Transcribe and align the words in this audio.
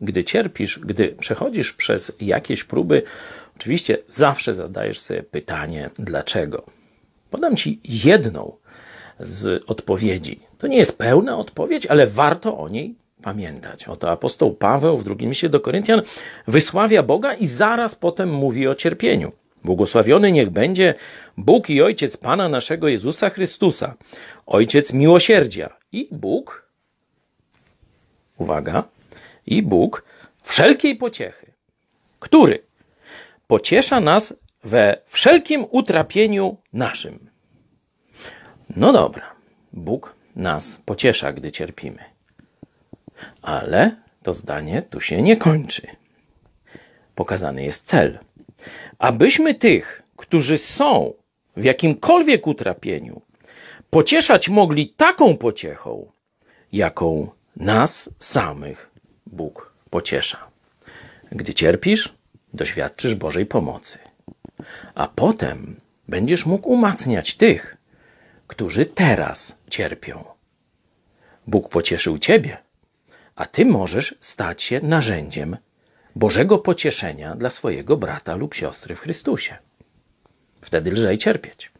gdy 0.00 0.24
cierpisz, 0.24 0.78
gdy 0.78 1.08
przechodzisz 1.08 1.72
przez 1.72 2.12
jakieś 2.20 2.64
próby, 2.64 3.02
oczywiście 3.56 3.98
zawsze 4.08 4.54
zadajesz 4.54 5.00
sobie 5.00 5.22
pytanie, 5.22 5.90
dlaczego. 5.98 6.64
Podam 7.30 7.56
ci 7.56 7.80
jedną 7.84 8.56
z 9.20 9.64
odpowiedzi. 9.66 10.40
To 10.58 10.66
nie 10.66 10.76
jest 10.76 10.98
pełna 10.98 11.38
odpowiedź, 11.38 11.86
ale 11.86 12.06
warto 12.06 12.58
o 12.58 12.68
niej 12.68 12.94
pamiętać. 13.22 13.88
Oto 13.88 14.10
apostoł 14.10 14.54
Paweł 14.54 14.98
w 14.98 15.04
drugim 15.04 15.28
liście 15.28 15.48
do 15.48 15.60
Koryntian 15.60 16.02
wysławia 16.48 17.02
Boga 17.02 17.34
i 17.34 17.46
zaraz 17.46 17.94
potem 17.94 18.34
mówi 18.34 18.68
o 18.68 18.74
cierpieniu. 18.74 19.32
Błogosławiony 19.64 20.32
niech 20.32 20.50
będzie 20.50 20.94
Bóg 21.36 21.70
i 21.70 21.82
Ojciec 21.82 22.16
Pana 22.16 22.48
naszego 22.48 22.88
Jezusa 22.88 23.30
Chrystusa, 23.30 23.94
Ojciec 24.46 24.92
miłosierdzia 24.92 25.76
i 25.92 26.08
Bóg, 26.12 26.68
uwaga, 28.38 28.84
i 29.46 29.62
Bóg 29.62 30.04
wszelkiej 30.42 30.96
pociechy, 30.96 31.52
który 32.20 32.62
pociesza 33.46 34.00
nas 34.00 34.34
we 34.64 35.02
wszelkim 35.06 35.66
utrapieniu 35.70 36.56
naszym. 36.72 37.30
No 38.76 38.92
dobra, 38.92 39.34
Bóg 39.72 40.14
nas 40.36 40.80
pociesza, 40.84 41.32
gdy 41.32 41.52
cierpimy. 41.52 42.04
Ale 43.42 43.96
to 44.22 44.34
zdanie 44.34 44.82
tu 44.82 45.00
się 45.00 45.22
nie 45.22 45.36
kończy. 45.36 45.86
Pokazany 47.14 47.64
jest 47.64 47.86
cel. 47.86 48.18
Abyśmy 48.98 49.54
tych, 49.54 50.02
którzy 50.16 50.58
są 50.58 51.12
w 51.56 51.64
jakimkolwiek 51.64 52.46
utrapieniu, 52.46 53.22
pocieszać 53.90 54.48
mogli 54.48 54.88
taką 54.88 55.36
pociechą, 55.36 56.12
jaką 56.72 57.30
nas 57.56 58.10
samych 58.18 58.90
Bóg 59.36 59.72
pociesza. 59.90 60.50
Gdy 61.32 61.54
cierpisz, 61.54 62.14
doświadczysz 62.54 63.14
Bożej 63.14 63.46
pomocy, 63.46 63.98
a 64.94 65.08
potem 65.08 65.80
będziesz 66.08 66.46
mógł 66.46 66.68
umacniać 66.68 67.34
tych, 67.34 67.76
którzy 68.46 68.86
teraz 68.86 69.56
cierpią. 69.70 70.24
Bóg 71.46 71.68
pocieszył 71.68 72.18
ciebie, 72.18 72.56
a 73.34 73.46
ty 73.46 73.64
możesz 73.64 74.14
stać 74.20 74.62
się 74.62 74.80
narzędziem 74.80 75.56
Bożego 76.16 76.58
pocieszenia 76.58 77.34
dla 77.34 77.50
swojego 77.50 77.96
brata 77.96 78.36
lub 78.36 78.54
siostry 78.54 78.94
w 78.94 79.00
Chrystusie. 79.00 79.56
Wtedy 80.60 80.90
lżej 80.90 81.18
cierpieć. 81.18 81.75